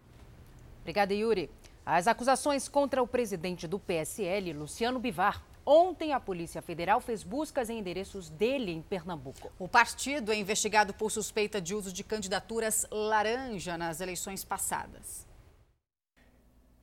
[0.82, 1.50] Obrigada, Yuri.
[1.84, 7.70] As acusações contra o presidente do PSL, Luciano Bivar, Ontem, a Polícia Federal fez buscas
[7.70, 9.52] em endereços dele em Pernambuco.
[9.60, 15.24] O partido é investigado por suspeita de uso de candidaturas laranja nas eleições passadas.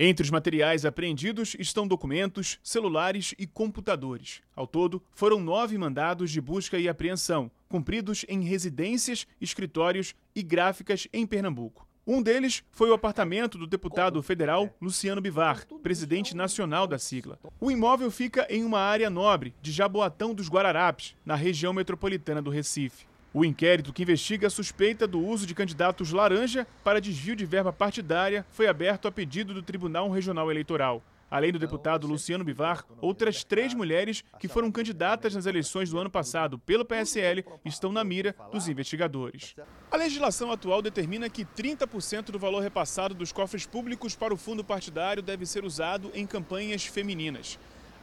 [0.02, 4.42] Entre os materiais apreendidos estão documentos, celulares e computadores.
[4.56, 11.06] Ao todo, foram nove mandados de busca e apreensão, cumpridos em residências, escritórios e gráficas
[11.12, 11.86] em Pernambuco.
[12.08, 17.38] Um deles foi o apartamento do deputado federal Luciano Bivar, presidente nacional da sigla.
[17.60, 22.50] O imóvel fica em uma área nobre de Jaboatão dos Guararapes, na região metropolitana do
[22.50, 23.09] Recife.
[23.32, 27.72] O inquérito que investiga a suspeita do uso de candidatos laranja para desvio de verba
[27.72, 31.04] partidária foi aberto a pedido do Tribunal Regional Eleitoral.
[31.30, 36.10] Além do deputado Luciano Bivar, outras três mulheres que foram candidatas nas eleições do ano
[36.10, 39.56] passado pelo PSL estão na mira dos investigadores.
[39.92, 44.64] A legislação atual determina que 30% do valor repassado dos cofres públicos para o fundo
[44.64, 47.60] partidário deve ser usado em campanhas femininas.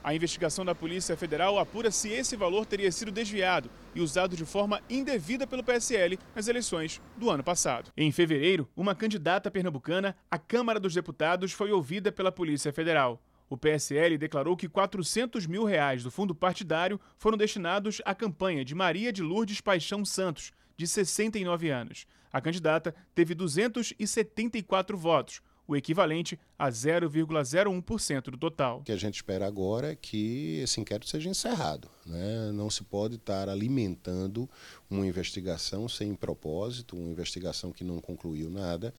[0.07, 4.45] A investigação da Polícia Federal apura se esse valor teria sido desviado e usado de
[4.45, 7.91] forma indevida pelo PSL nas eleições do ano passado.
[7.97, 13.21] Em fevereiro, uma candidata pernambucana à Câmara dos Deputados foi ouvida pela Polícia Federal.
[13.51, 18.77] O PSL declarou que 400 mil reais do fundo partidário foram destinados à campanha de
[18.77, 22.07] Maria de Lourdes Paixão Santos, de 69 anos.
[22.33, 28.79] A candidata teve 274 votos, o equivalente a 0,01% do total.
[28.79, 31.89] O que a gente espera agora é que esse inquérito seja encerrado.
[32.05, 32.51] Né?
[32.53, 34.49] Não se pode estar alimentando
[34.89, 38.95] uma investigação sem propósito, uma investigação que não concluiu nada.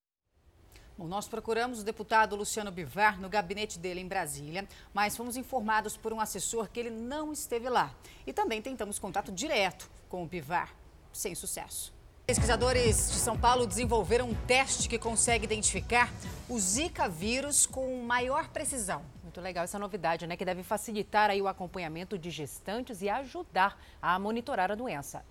[0.97, 5.95] Bom, nós procuramos o deputado Luciano Bivar no gabinete dele em Brasília, mas fomos informados
[5.95, 7.95] por um assessor que ele não esteve lá.
[8.25, 10.75] E também tentamos contato direto com o Bivar,
[11.13, 11.96] sem sucesso.
[12.27, 16.11] Pesquisadores de São Paulo desenvolveram um teste que consegue identificar
[16.49, 19.01] o Zika vírus com maior precisão.
[19.23, 20.35] Muito legal essa novidade, né?
[20.35, 25.23] Que deve facilitar aí o acompanhamento de gestantes e ajudar a monitorar a doença.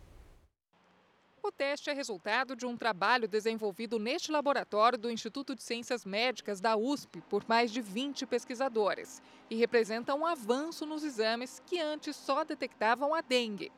[1.42, 6.62] O teste é resultado de um trabalho desenvolvido neste laboratório do Instituto de Ciências Médicas
[6.62, 12.16] da USP por mais de 20 pesquisadores e representa um avanço nos exames que antes
[12.16, 13.70] só detectavam a dengue.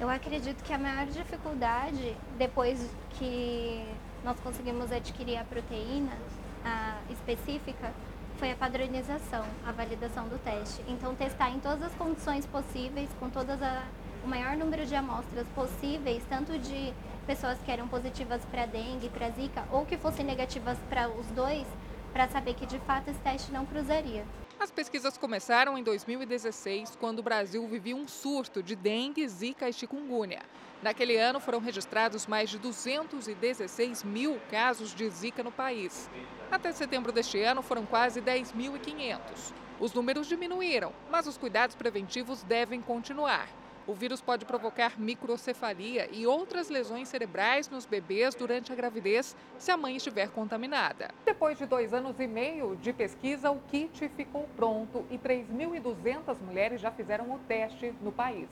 [0.00, 3.84] Eu acredito que a maior dificuldade, depois que
[4.24, 6.16] nós conseguimos adquirir a proteína
[6.64, 7.92] a específica,
[8.38, 10.82] foi a padronização, a validação do teste.
[10.88, 13.84] Então, testar em todas as condições possíveis, com todas a,
[14.24, 16.94] o maior número de amostras possíveis, tanto de
[17.26, 21.66] pessoas que eram positivas para dengue, para zika, ou que fossem negativas para os dois,
[22.10, 24.24] para saber que de fato esse teste não cruzaria.
[24.60, 29.72] As pesquisas começaram em 2016, quando o Brasil vivia um surto de dengue, zika e
[29.72, 30.42] chikungunya.
[30.82, 36.10] Naquele ano foram registrados mais de 216 mil casos de zika no país.
[36.50, 39.54] Até setembro deste ano foram quase 10.500.
[39.80, 43.48] Os números diminuíram, mas os cuidados preventivos devem continuar.
[43.86, 49.70] O vírus pode provocar microcefalia e outras lesões cerebrais nos bebês durante a gravidez se
[49.70, 51.10] a mãe estiver contaminada.
[51.24, 56.80] Depois de dois anos e meio de pesquisa, o kit ficou pronto e 3.200 mulheres
[56.80, 58.48] já fizeram o teste no país.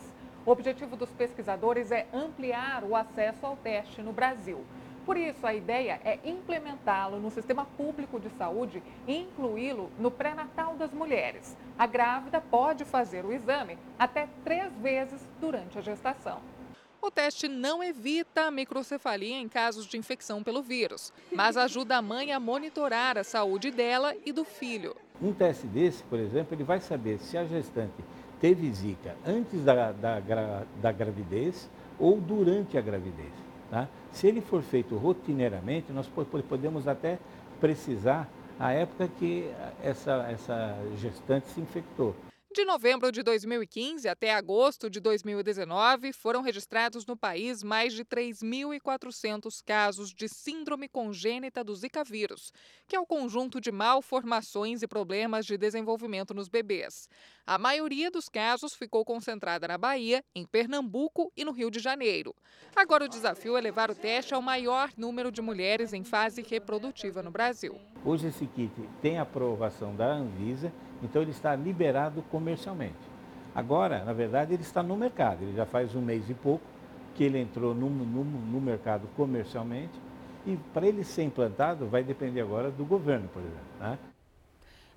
[0.47, 4.65] O objetivo dos pesquisadores é ampliar o acesso ao teste no Brasil.
[5.09, 10.77] Por isso, a ideia é implementá-lo no sistema público de saúde e incluí-lo no pré-natal
[10.77, 11.57] das mulheres.
[11.79, 16.43] A grávida pode fazer o exame até três vezes durante a gestação.
[17.01, 22.03] O teste não evita a microcefalia em casos de infecção pelo vírus, mas ajuda a
[22.03, 24.95] mãe a monitorar a saúde dela e do filho.
[25.23, 28.05] Um teste desse, por exemplo, ele vai saber se a gestante
[28.39, 30.21] teve zika antes da, da,
[30.83, 31.67] da gravidez
[31.99, 33.33] ou durante a gravidez.
[33.71, 33.89] Tá?
[34.13, 36.09] Se ele for feito rotineiramente, nós
[36.49, 37.19] podemos até
[37.61, 39.51] precisar a época que
[39.83, 42.15] essa, essa gestante se infectou.
[42.51, 49.63] De novembro de 2015 até agosto de 2019, foram registrados no país mais de 3.400
[49.65, 52.51] casos de síndrome congênita do Zika vírus,
[52.87, 57.07] que é o conjunto de malformações e problemas de desenvolvimento nos bebês.
[57.47, 62.35] A maioria dos casos ficou concentrada na Bahia, em Pernambuco e no Rio de Janeiro.
[62.75, 67.23] Agora o desafio é levar o teste ao maior número de mulheres em fase reprodutiva
[67.23, 67.79] no Brasil.
[68.03, 72.97] Hoje esse kit tem aprovação da Anvisa então ele está liberado comercialmente.
[73.55, 75.43] Agora, na verdade, ele está no mercado.
[75.43, 76.65] Ele já faz um mês e pouco
[77.15, 80.01] que ele entrou no, no, no mercado comercialmente.
[80.47, 83.59] E para ele ser implantado, vai depender agora do governo, por exemplo.
[83.81, 83.99] Né?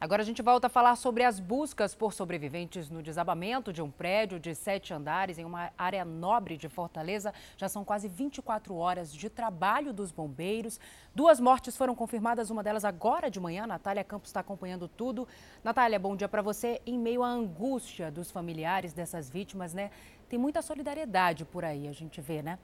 [0.01, 3.91] Agora a gente volta a falar sobre as buscas por sobreviventes no desabamento de um
[3.91, 7.31] prédio de sete andares em uma área nobre de Fortaleza.
[7.55, 10.79] Já são quase 24 horas de trabalho dos bombeiros.
[11.13, 13.67] Duas mortes foram confirmadas, uma delas agora de manhã.
[13.67, 15.27] Natália Campos está acompanhando tudo.
[15.63, 16.81] Natália, bom dia para você.
[16.83, 19.91] Em meio à angústia dos familiares dessas vítimas, né?
[20.27, 22.57] Tem muita solidariedade por aí, a gente vê, né?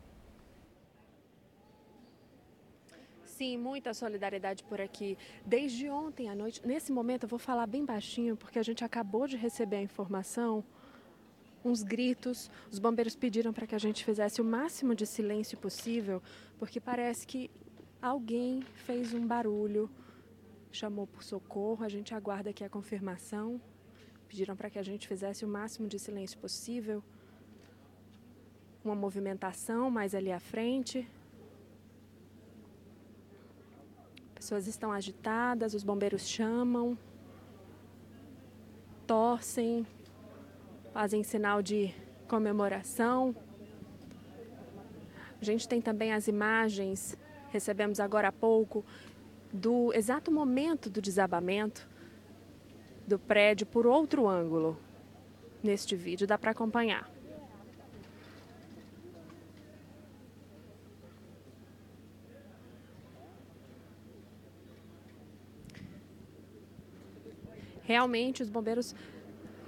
[3.38, 5.16] Sim, muita solidariedade por aqui.
[5.46, 9.28] Desde ontem à noite, nesse momento eu vou falar bem baixinho, porque a gente acabou
[9.28, 10.64] de receber a informação,
[11.64, 12.50] uns gritos.
[12.72, 16.20] Os bombeiros pediram para que a gente fizesse o máximo de silêncio possível,
[16.58, 17.52] porque parece que
[18.02, 19.88] alguém fez um barulho,
[20.72, 21.86] chamou por socorro.
[21.86, 23.62] A gente aguarda aqui a confirmação.
[24.28, 27.04] Pediram para que a gente fizesse o máximo de silêncio possível.
[28.84, 31.08] Uma movimentação mais ali à frente.
[34.48, 36.98] Pessoas estão agitadas, os bombeiros chamam,
[39.06, 39.86] torcem,
[40.94, 41.94] fazem sinal de
[42.30, 43.36] comemoração.
[45.42, 47.18] A gente tem também as imagens,
[47.50, 48.86] recebemos agora há pouco,
[49.52, 51.86] do exato momento do desabamento
[53.06, 54.80] do prédio por outro ângulo
[55.62, 57.17] neste vídeo, dá para acompanhar.
[67.88, 68.94] Realmente os bombeiros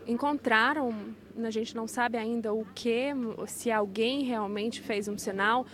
[0.06, 0.94] encontraram,
[1.42, 3.12] a gente não sabe ainda o que,
[3.48, 5.66] se alguém realmente fez um sinal.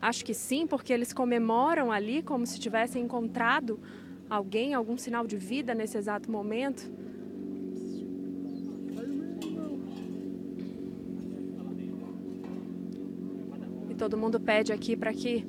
[0.00, 3.80] Acho que sim, porque eles comemoram ali como se tivessem encontrado
[4.30, 6.88] alguém, algum sinal de vida nesse exato momento.
[13.90, 15.44] E todo mundo pede aqui para que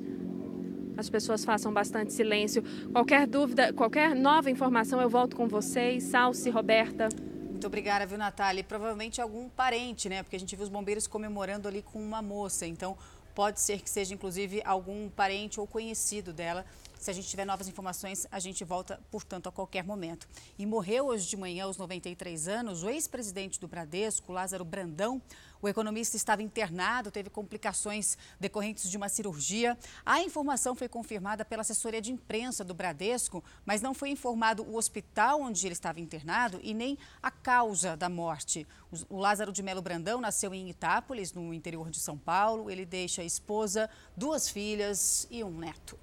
[1.00, 2.62] as pessoas façam bastante silêncio.
[2.92, 6.04] Qualquer dúvida, qualquer nova informação, eu volto com vocês.
[6.04, 7.08] Salce, Roberta.
[7.50, 8.60] Muito obrigada, viu, Natália?
[8.60, 10.22] E provavelmente algum parente, né?
[10.22, 12.66] Porque a gente viu os bombeiros comemorando ali com uma moça.
[12.66, 12.96] Então,
[13.34, 16.64] pode ser que seja, inclusive, algum parente ou conhecido dela
[17.00, 20.28] se a gente tiver novas informações, a gente volta, portanto, a qualquer momento.
[20.58, 25.20] E morreu hoje de manhã, aos 93 anos, o ex-presidente do Bradesco, Lázaro Brandão.
[25.62, 29.76] O economista estava internado, teve complicações decorrentes de uma cirurgia.
[30.04, 34.76] A informação foi confirmada pela assessoria de imprensa do Bradesco, mas não foi informado o
[34.76, 38.66] hospital onde ele estava internado e nem a causa da morte.
[39.08, 42.70] O Lázaro de Melo Brandão nasceu em Itápolis, no interior de São Paulo.
[42.70, 45.98] Ele deixa a esposa, duas filhas e um neto.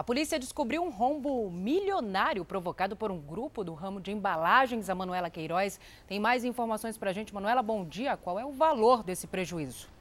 [0.00, 4.88] A polícia descobriu um rombo milionário provocado por um grupo do ramo de embalagens.
[4.88, 7.34] A Manuela Queiroz tem mais informações para a gente.
[7.34, 8.16] Manuela, bom dia.
[8.16, 9.99] Qual é o valor desse prejuízo?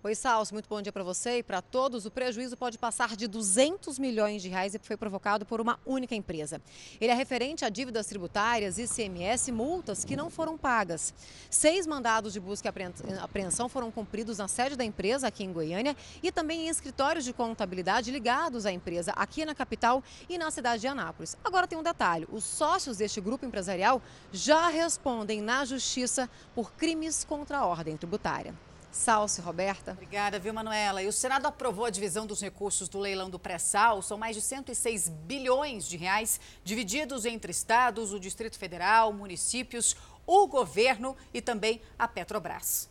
[0.00, 2.06] Oi, Salso, muito bom dia para você e para todos.
[2.06, 6.14] O prejuízo pode passar de 200 milhões de reais e foi provocado por uma única
[6.14, 6.62] empresa.
[7.00, 11.12] Ele é referente a dívidas tributárias, ICMS, multas que não foram pagas.
[11.50, 15.96] Seis mandados de busca e apreensão foram cumpridos na sede da empresa aqui em Goiânia
[16.22, 20.82] e também em escritórios de contabilidade ligados à empresa aqui na capital e na cidade
[20.82, 21.36] de Anápolis.
[21.42, 27.24] Agora tem um detalhe: os sócios deste grupo empresarial já respondem na justiça por crimes
[27.24, 28.54] contra a ordem tributária.
[28.90, 29.92] Salce, Roberta.
[29.92, 31.02] Obrigada, viu, Manuela?
[31.02, 34.02] E o Senado aprovou a divisão dos recursos do leilão do pré-sal.
[34.02, 40.46] São mais de 106 bilhões de reais divididos entre estados, o Distrito Federal, municípios, o
[40.46, 42.90] governo e também a Petrobras.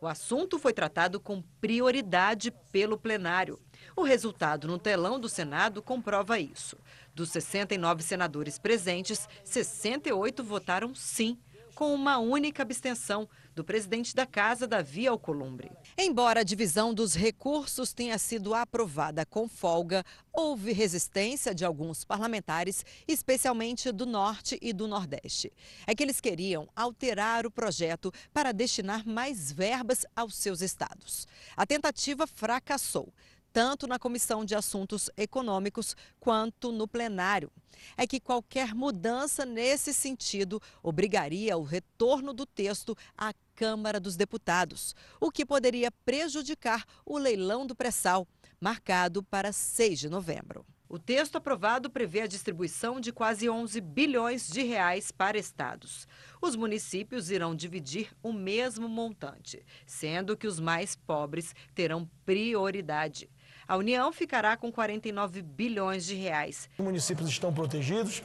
[0.00, 3.58] O assunto foi tratado com prioridade pelo plenário.
[3.96, 6.78] O resultado no telão do Senado comprova isso.
[7.12, 11.36] Dos 69 senadores presentes, 68 votaram sim,
[11.78, 15.70] com uma única abstenção do presidente da Casa, Davi Alcolumbre.
[15.96, 22.84] Embora a divisão dos recursos tenha sido aprovada com folga, houve resistência de alguns parlamentares,
[23.06, 25.52] especialmente do Norte e do Nordeste.
[25.86, 31.28] É que eles queriam alterar o projeto para destinar mais verbas aos seus estados.
[31.56, 33.12] A tentativa fracassou
[33.58, 37.50] tanto na Comissão de Assuntos Econômicos quanto no plenário.
[37.96, 44.94] É que qualquer mudança nesse sentido obrigaria o retorno do texto à Câmara dos Deputados,
[45.20, 48.28] o que poderia prejudicar o leilão do pré-sal,
[48.60, 50.64] marcado para 6 de novembro.
[50.88, 56.06] O texto aprovado prevê a distribuição de quase 11 bilhões de reais para estados.
[56.40, 63.28] Os municípios irão dividir o mesmo montante, sendo que os mais pobres terão prioridade.
[63.68, 66.70] A União ficará com 49 bilhões de reais.
[66.78, 68.22] Os municípios estão protegidos,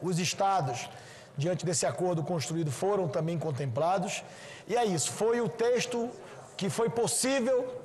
[0.00, 0.88] os estados,
[1.36, 4.22] diante desse acordo construído, foram também contemplados.
[4.68, 6.08] E é isso, foi o texto
[6.56, 7.82] que foi possível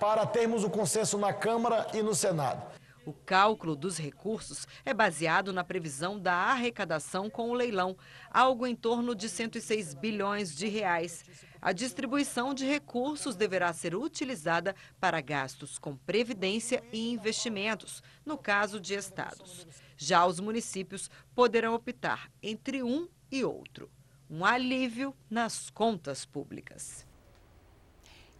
[0.00, 2.74] para termos o consenso na Câmara e no Senado.
[3.06, 7.96] O cálculo dos recursos é baseado na previsão da arrecadação com o leilão,
[8.28, 11.22] algo em torno de 106 bilhões de reais.
[11.64, 18.78] A distribuição de recursos deverá ser utilizada para gastos com previdência e investimentos, no caso
[18.78, 19.66] de estados.
[19.96, 23.90] Já os municípios poderão optar entre um e outro.
[24.28, 27.06] Um alívio nas contas públicas.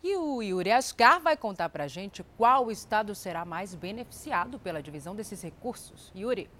[0.02, 4.82] E o Yuri Ascar vai contar para a gente qual estado será mais beneficiado pela
[4.82, 6.12] divisão desses recursos.
[6.14, 6.50] Yuri.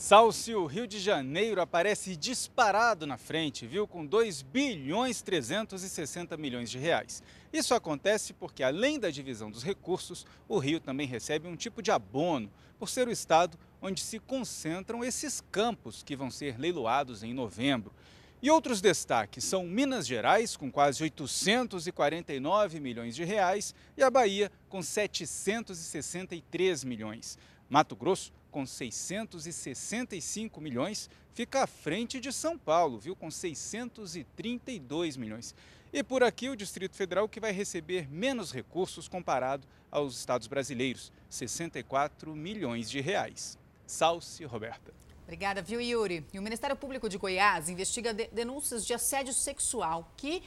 [0.00, 6.70] Salsi, o Rio de Janeiro aparece disparado na frente, viu, com 2 bilhões 360 milhões
[6.70, 7.22] de reais.
[7.52, 11.90] Isso acontece porque, além da divisão dos recursos, o Rio também recebe um tipo de
[11.90, 17.34] abono, por ser o estado onde se concentram esses campos que vão ser leiloados em
[17.34, 17.92] novembro.
[18.40, 24.50] E outros destaques são Minas Gerais, com quase 849 milhões de reais, e a Bahia,
[24.66, 27.36] com 763 milhões.
[27.68, 35.54] Mato Grosso, com 665 milhões, fica à frente de São Paulo, viu, com 632 milhões.
[35.92, 41.12] E por aqui o Distrito Federal que vai receber menos recursos comparado aos estados brasileiros,
[41.28, 43.58] 64 milhões de reais.
[43.86, 44.92] Salce Roberta.
[45.24, 46.26] Obrigada, viu, Yuri?
[46.32, 50.42] E o Ministério Público de Goiás investiga de denúncias de assédio sexual que,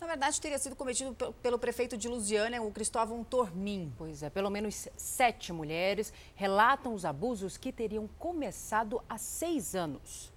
[0.00, 3.92] na verdade, teria sido cometido pelo prefeito de Lusiânia, o Cristóvão Tormin.
[3.98, 10.32] Pois é, pelo menos sete mulheres relatam os abusos que teriam começado há seis anos.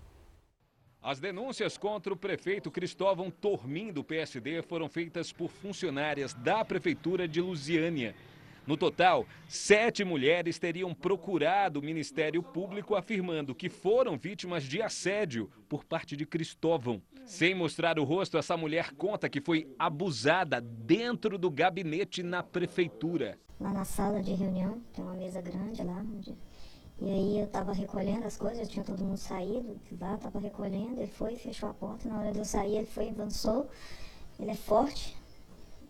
[1.04, 7.28] As denúncias contra o prefeito Cristóvão Tormin, do PSD, foram feitas por funcionárias da Prefeitura
[7.28, 8.16] de Lusiânia.
[8.72, 15.52] No total, sete mulheres teriam procurado o Ministério Público afirmando que foram vítimas de assédio
[15.68, 17.02] por parte de Cristóvão.
[17.26, 23.38] Sem mostrar o rosto, essa mulher conta que foi abusada dentro do gabinete na prefeitura.
[23.60, 25.98] Lá na sala de reunião, tem uma mesa grande lá.
[25.98, 26.34] Onde...
[27.02, 31.12] E aí eu estava recolhendo as coisas, tinha todo mundo saído, lá estava recolhendo, ele
[31.12, 33.70] foi, fechou a porta, na hora de eu sair ele foi, avançou,
[34.40, 35.18] ele é forte,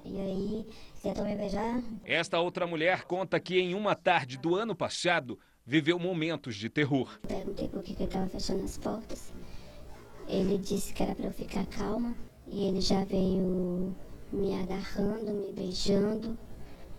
[0.04, 0.68] e aí
[1.02, 1.82] tentou me beijar.
[2.06, 7.20] Esta outra mulher conta que em uma tarde do ano passado viveu momentos de terror.
[7.28, 9.34] Perguntei por que ele estava fechando as portas.
[10.28, 12.16] Ele disse que era para eu ficar calma
[12.48, 13.96] e ele já veio
[14.32, 16.38] me agarrando, me beijando.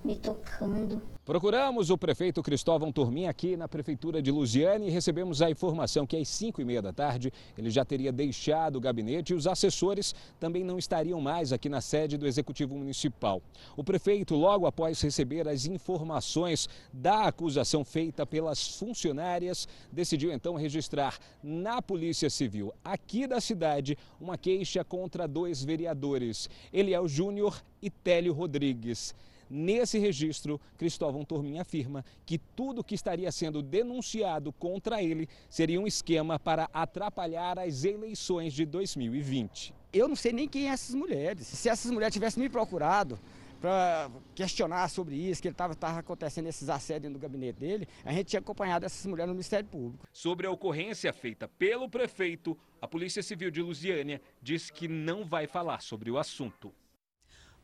[0.05, 1.01] Me tocando.
[1.25, 6.17] Procuramos o prefeito Cristóvão Turmin aqui na prefeitura de Lusiane e recebemos a informação que
[6.17, 10.17] às 5 e meia da tarde ele já teria deixado o gabinete e os assessores
[10.41, 13.41] também não estariam mais aqui na sede do Executivo Municipal.
[13.77, 21.21] O prefeito, logo após receber as informações da acusação feita pelas funcionárias, decidiu então registrar
[21.41, 28.33] na Polícia Civil aqui da cidade uma queixa contra dois vereadores, Eliel Júnior e Télio
[28.33, 29.15] Rodrigues.
[29.55, 35.87] Nesse registro, Cristóvão Turmin afirma que tudo que estaria sendo denunciado contra ele seria um
[35.87, 39.75] esquema para atrapalhar as eleições de 2020.
[39.93, 41.47] Eu não sei nem quem é essas mulheres.
[41.47, 43.19] Se essas mulheres tivessem me procurado
[43.61, 48.29] para questionar sobre isso, que ele estava acontecendo esses assédios no gabinete dele, a gente
[48.29, 50.09] tinha acompanhado essas mulheres no Ministério Público.
[50.11, 55.47] Sobre a ocorrência feita pelo prefeito, a Polícia Civil de Lusiânia diz que não vai
[55.47, 56.73] falar sobre o assunto.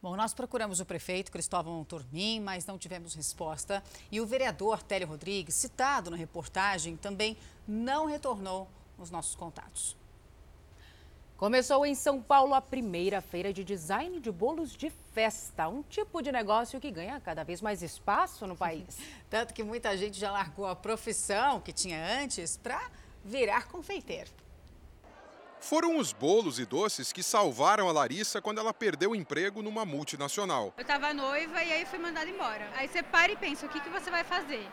[0.00, 3.82] Bom, nós procuramos o prefeito Cristóvão Turmin, mas não tivemos resposta.
[4.12, 7.36] E o vereador Télio Rodrigues, citado na reportagem, também
[7.66, 9.96] não retornou os nossos contatos.
[11.36, 16.22] Começou em São Paulo a primeira feira de design de bolos de festa, um tipo
[16.22, 18.98] de negócio que ganha cada vez mais espaço no país.
[19.28, 22.88] Tanto que muita gente já largou a profissão que tinha antes para
[23.24, 24.30] virar confeiteiro.
[25.60, 29.84] Foram os bolos e doces que salvaram a Larissa quando ela perdeu o emprego numa
[29.84, 30.72] multinacional.
[30.76, 32.70] Eu estava noiva e aí fui mandada embora.
[32.76, 34.66] Aí você para e pensa, o que, que você vai fazer?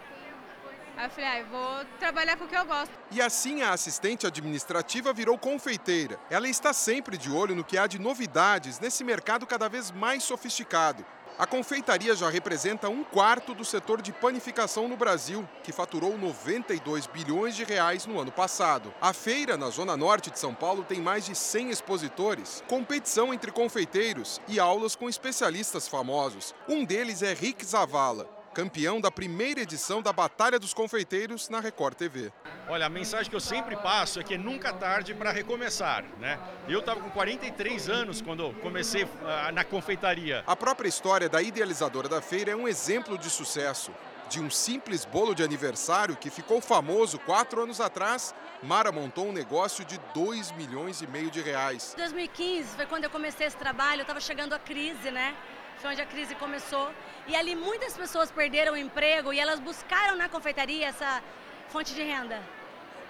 [0.97, 2.91] Aí eu falei, ah, eu vou trabalhar com o que eu gosto.
[3.11, 6.17] E assim a assistente administrativa virou confeiteira.
[6.29, 10.23] Ela está sempre de olho no que há de novidades nesse mercado cada vez mais
[10.23, 11.05] sofisticado.
[11.37, 17.07] A confeitaria já representa um quarto do setor de panificação no Brasil, que faturou 92
[17.07, 18.93] bilhões de reais no ano passado.
[19.01, 23.51] A feira, na zona norte de São Paulo, tem mais de 100 expositores, competição entre
[23.51, 26.55] confeiteiros e aulas com especialistas famosos.
[26.69, 31.95] Um deles é Rick Zavala, campeão da primeira edição da Batalha dos Confeiteiros na Record
[31.95, 32.31] TV.
[32.69, 36.39] Olha, a mensagem que eu sempre passo é que é nunca tarde para recomeçar, né?
[36.65, 40.41] Eu estava com 43 anos quando comecei uh, na confeitaria.
[40.47, 43.91] A própria história da idealizadora da feira é um exemplo de sucesso.
[44.29, 48.33] De um simples bolo de aniversário que ficou famoso quatro anos atrás,
[48.63, 51.93] Mara montou um negócio de 2 milhões e meio de reais.
[51.97, 55.35] 2015 foi quando eu comecei esse trabalho, estava chegando a crise, né?
[55.79, 56.91] Foi onde a crise começou.
[57.27, 61.21] E ali muitas pessoas perderam o emprego e elas buscaram na confeitaria essa
[61.69, 62.41] fonte de renda.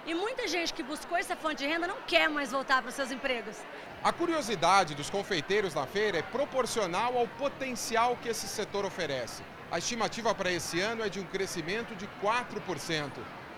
[0.06, 2.94] E muita gente que buscou essa fonte de renda não quer mais voltar para os
[2.94, 3.56] seus empregos.
[4.04, 9.42] A curiosidade dos confeiteiros na feira é proporcional ao potencial que esse setor oferece.
[9.70, 13.10] A estimativa para esse ano é de um crescimento de 4%.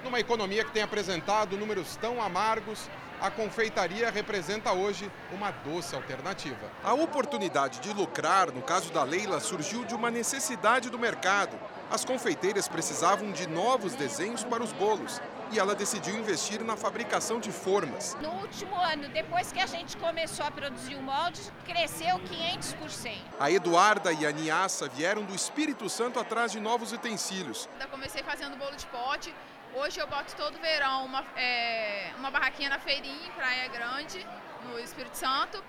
[0.03, 2.89] Numa economia que tem apresentado números tão amargos,
[3.21, 6.71] a confeitaria representa hoje uma doce alternativa.
[6.85, 11.59] A oportunidade de lucrar, no caso da Leila, surgiu de uma necessidade do mercado.
[11.91, 17.41] As confeiteiras precisavam de novos desenhos para os bolos e ela decidiu investir na fabricação
[17.41, 18.17] de formas.
[18.21, 23.17] No último ano, depois que a gente começou a produzir o molde, cresceu 500%.
[23.41, 27.69] A Eduarda e a Niassa vieram do Espírito Santo atrás de novos utensílios.
[27.81, 29.35] Eu comecei fazendo bolo de pote,
[29.81, 34.27] Hoje eu boto todo verão uma, é, uma barraquinha na feirinha, em Praia Grande,
[34.65, 35.63] no Espírito Santo.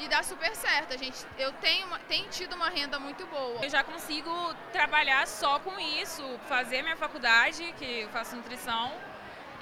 [0.00, 0.92] E dá super certo.
[0.92, 3.64] A gente, eu tenho, tenho tido uma renda muito boa.
[3.64, 4.28] Eu já consigo
[4.72, 8.90] trabalhar só com isso, fazer minha faculdade, que eu faço nutrição,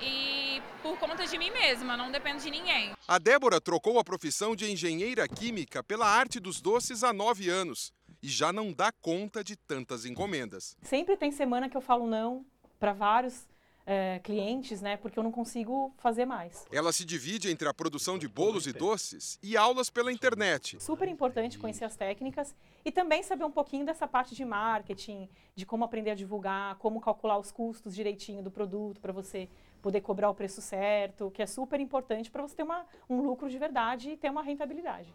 [0.01, 2.93] e por conta de mim mesma, não dependo de ninguém.
[3.07, 7.93] A Débora trocou a profissão de engenheira química pela arte dos doces há nove anos
[8.23, 10.79] e já não dá conta de tantas encomendas.
[10.83, 12.47] Sempre tem semana que eu falo não
[12.81, 13.47] para vários
[13.87, 14.97] é, clientes, né?
[14.97, 16.67] Porque eu não consigo fazer mais.
[16.71, 20.81] Ela se divide entre a produção de bolos e doces e aulas pela internet.
[20.81, 22.55] Super importante conhecer as técnicas
[22.85, 27.01] e também saber um pouquinho dessa parte de marketing, de como aprender a divulgar, como
[27.01, 29.49] calcular os custos direitinho do produto para você
[29.81, 33.51] poder cobrar o preço certo, que é super importante para você ter uma, um lucro
[33.51, 35.13] de verdade e ter uma rentabilidade.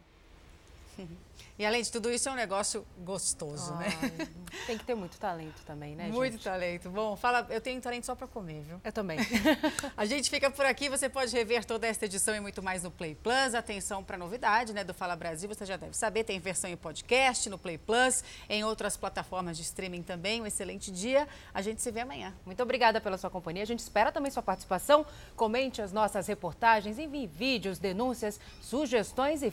[1.60, 3.88] E além de tudo isso, é um negócio gostoso, né?
[4.68, 6.44] Tem que ter muito talento também, né, Muito gente?
[6.44, 6.90] talento.
[6.92, 8.80] Bom, fala, eu tenho talento só para comer, viu?
[8.84, 9.18] Eu também.
[9.98, 12.92] a gente fica por aqui, você pode rever toda esta edição e muito mais no
[12.92, 13.56] Play Plus.
[13.56, 17.50] Atenção para novidade, né, do Fala Brasil, você já deve saber, tem versão em podcast
[17.50, 20.42] no Play Plus, em outras plataformas de streaming também.
[20.42, 21.28] Um excelente dia.
[21.52, 22.36] A gente se vê amanhã.
[22.46, 23.64] Muito obrigada pela sua companhia.
[23.64, 25.06] A gente espera também sua participação.
[25.36, 29.50] Comente as nossas reportagens, envie vídeos, denúncias, sugestões e